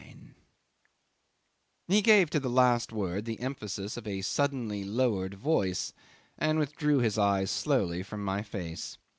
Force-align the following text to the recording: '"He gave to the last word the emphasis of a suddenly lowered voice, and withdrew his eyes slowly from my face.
'"He 1.87 2.01
gave 2.01 2.31
to 2.31 2.39
the 2.39 2.49
last 2.49 2.91
word 2.91 3.25
the 3.25 3.39
emphasis 3.39 3.97
of 3.97 4.07
a 4.07 4.23
suddenly 4.23 4.83
lowered 4.83 5.35
voice, 5.35 5.93
and 6.39 6.57
withdrew 6.57 7.01
his 7.01 7.19
eyes 7.19 7.51
slowly 7.51 8.01
from 8.01 8.25
my 8.25 8.41
face. 8.41 8.97